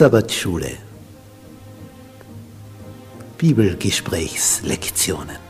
[0.00, 0.78] Sabbatschule.
[3.36, 5.49] Bibelgesprächslektionen.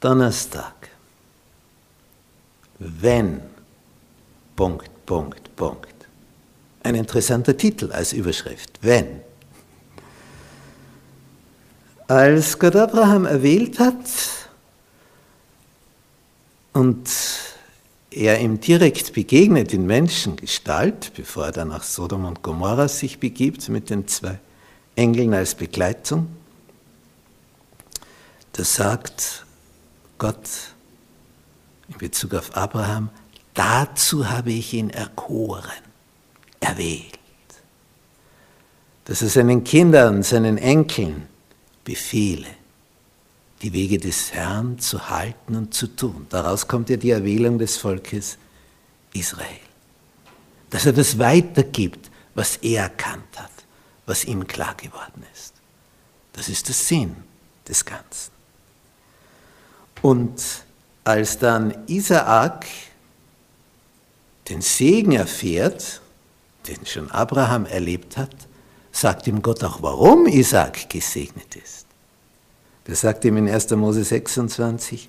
[0.00, 0.74] Donnerstag.
[2.78, 3.40] Wenn.
[4.54, 5.94] Punkt, Punkt, Punkt.
[6.82, 8.78] Ein interessanter Titel als Überschrift.
[8.80, 9.20] Wenn.
[12.06, 13.98] Als Gott Abraham erwählt hat
[16.72, 17.08] und
[18.10, 23.68] er ihm direkt begegnet in Menschengestalt, bevor er dann nach Sodom und Gomorra sich begibt
[23.68, 24.38] mit den zwei
[24.96, 26.28] Engeln als Begleitung,
[28.52, 29.44] da sagt
[30.18, 30.74] Gott
[31.88, 33.10] in Bezug auf Abraham,
[33.54, 35.70] dazu habe ich ihn erkoren
[36.60, 37.18] erwählt,
[39.04, 41.28] dass er seinen Kindern, seinen Enkeln
[41.84, 42.48] befehle,
[43.62, 46.26] die Wege des Herrn zu halten und zu tun.
[46.28, 48.38] Daraus kommt ja die Erwählung des Volkes
[49.14, 49.46] Israel.
[50.70, 53.50] Dass er das weitergibt, was er erkannt hat,
[54.06, 55.54] was ihm klar geworden ist.
[56.34, 57.16] Das ist der Sinn
[57.66, 58.37] des Ganzen.
[60.02, 60.64] Und
[61.04, 62.66] als dann Isaak
[64.48, 66.00] den Segen erfährt,
[66.66, 68.34] den schon Abraham erlebt hat,
[68.92, 71.86] sagt ihm Gott auch, warum Isaac gesegnet ist.
[72.84, 73.70] Das sagt ihm in 1.
[73.72, 75.08] Mose 26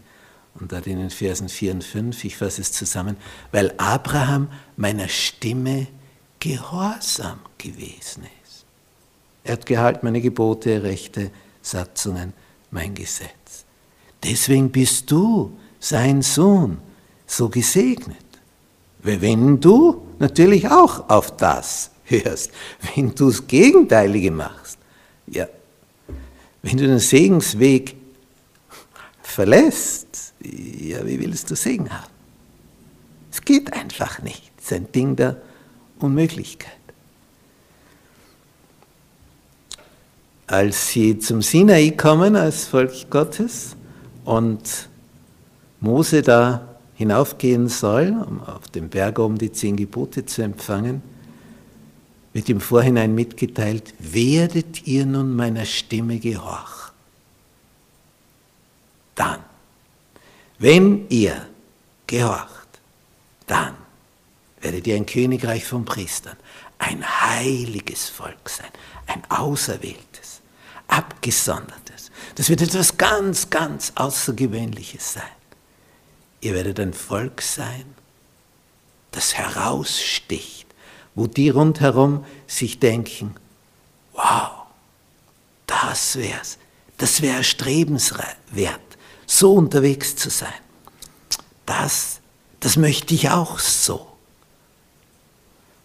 [0.60, 3.18] und dann in den Versen 4 und 5, ich fasse es zusammen,
[3.52, 5.88] weil Abraham meiner Stimme
[6.40, 8.66] gehorsam gewesen ist.
[9.44, 12.34] Er hat gehalten meine Gebote, Rechte, Satzungen,
[12.72, 13.66] mein Gesetz.
[14.24, 16.78] Deswegen bist du, sein Sohn,
[17.26, 18.18] so gesegnet.
[19.02, 22.52] Wenn du natürlich auch auf das hörst,
[22.96, 24.78] wenn du das Gegenteilige machst,
[25.28, 25.48] ja,
[26.62, 27.96] wenn du den Segensweg
[29.22, 32.12] verlässt, ja, wie willst du Segen haben?
[33.32, 34.52] Es geht einfach nicht.
[34.58, 35.38] Es ist ein Ding der
[36.00, 36.74] Unmöglichkeit.
[40.48, 43.76] Als sie zum Sinai kommen als Volk Gottes
[44.30, 44.90] und
[45.80, 51.02] Mose da hinaufgehen soll, um auf dem Berg oben die zehn Gebote zu empfangen,
[52.34, 56.92] wird im Vorhinein mitgeteilt, werdet ihr nun meiner Stimme gehorch.
[59.16, 59.40] Dann,
[60.60, 61.48] wenn ihr
[62.06, 62.70] gehorcht,
[63.48, 63.74] dann
[64.62, 66.38] werdet ihr ein Königreich von Priestern,
[66.78, 68.70] ein heiliges Volk sein,
[69.08, 70.42] ein auserwähltes,
[70.90, 72.12] abgesondertes.
[72.36, 75.24] Das wird etwas ganz, ganz Außergewöhnliches sein.
[76.42, 77.86] Ihr werdet ein Volk sein,
[79.12, 80.68] das heraussticht,
[81.16, 83.36] wo die rundherum sich denken,
[84.14, 84.52] wow,
[85.68, 86.58] das wär's,
[86.98, 88.80] das wäre erstrebenswert,
[89.26, 90.54] so unterwegs zu sein.
[91.66, 92.20] Das,
[92.60, 94.08] das möchte ich auch so.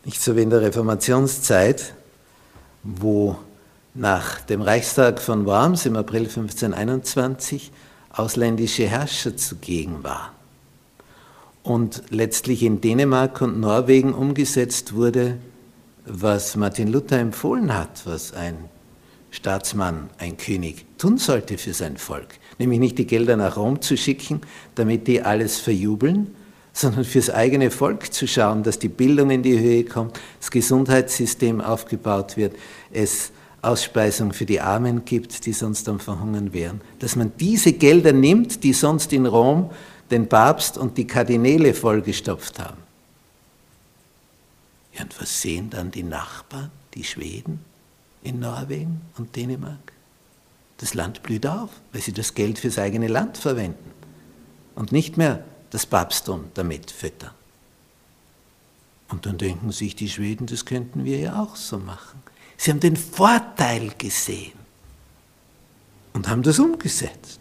[0.04, 1.94] Nicht so wie in der Reformationszeit,
[2.82, 3.38] wo
[3.94, 7.70] nach dem Reichstag von Worms im April 1521
[8.10, 10.32] ausländische Herrscher zugegen waren
[11.62, 15.38] und letztlich in Dänemark und Norwegen umgesetzt wurde,
[16.06, 18.56] was Martin Luther empfohlen hat, was ein
[19.30, 22.38] Staatsmann, ein König tun sollte für sein Volk.
[22.58, 24.40] Nämlich nicht die Gelder nach Rom zu schicken,
[24.74, 26.34] damit die alles verjubeln,
[26.72, 31.60] sondern fürs eigene Volk zu schauen, dass die Bildung in die Höhe kommt, das Gesundheitssystem
[31.60, 32.56] aufgebaut wird,
[32.92, 33.30] es
[33.64, 36.80] Ausspeisung für die Armen gibt, die sonst am Verhungern wären.
[36.98, 39.70] Dass man diese Gelder nimmt, die sonst in Rom
[40.10, 42.82] den Papst und die Kardinäle vollgestopft haben.
[44.92, 47.60] Ja, und was sehen dann die Nachbarn, die Schweden?
[48.24, 49.92] in Norwegen und Dänemark.
[50.78, 53.92] Das Land blüht auf, weil sie das Geld fürs eigene Land verwenden
[54.74, 57.30] und nicht mehr das Papsttum damit füttern.
[59.14, 62.20] Und dann denken sich die Schweden, das könnten wir ja auch so machen.
[62.56, 64.58] Sie haben den Vorteil gesehen
[66.14, 67.38] und haben das umgesetzt.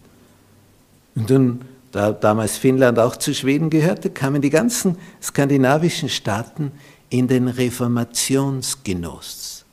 [1.15, 6.71] Und dann, da damals Finnland auch zu Schweden gehörte, kamen die ganzen skandinavischen Staaten
[7.09, 9.65] in den Reformationsgenuss,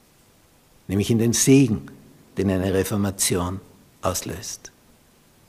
[0.88, 1.82] nämlich in den Segen,
[2.38, 3.60] den eine Reformation
[4.00, 4.72] auslöst.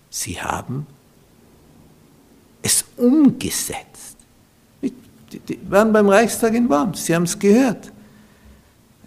[0.09, 0.85] Sie haben
[2.61, 4.17] es umgesetzt.
[5.31, 7.91] Die waren beim Reichstag in Worms, Sie haben es gehört.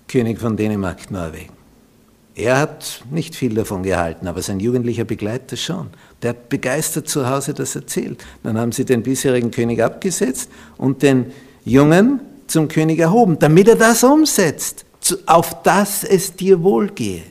[0.08, 1.52] König von Dänemark, Norwegen.
[2.34, 5.90] Er hat nicht viel davon gehalten, aber sein jugendlicher Begleiter schon.
[6.22, 8.24] Der hat begeistert zu Hause das erzählt.
[8.42, 11.32] Dann haben sie den bisherigen König abgesetzt und den
[11.64, 14.84] Jungen zum König erhoben, damit er das umsetzt,
[15.26, 17.22] auf das es dir wohlgehe.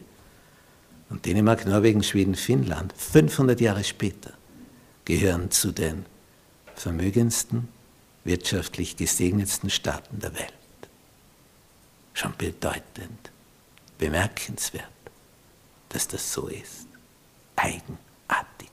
[1.10, 4.32] Und Dänemark, Norwegen, Schweden, Finnland, 500 Jahre später,
[5.06, 6.06] gehören zu den
[6.76, 7.68] vermögendsten,
[8.24, 10.54] wirtschaftlich gesegnetsten Staaten der Welt.
[12.14, 13.32] Schon bedeutend,
[13.98, 14.86] bemerkenswert,
[15.90, 16.88] dass das so ist.
[17.56, 18.70] Eigenartig.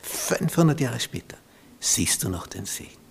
[0.00, 1.36] 500 Jahre später
[1.80, 3.04] siehst du noch den Segen.